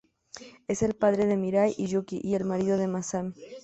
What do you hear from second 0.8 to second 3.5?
el padre de Mirai y Yūki, y marido de Masami.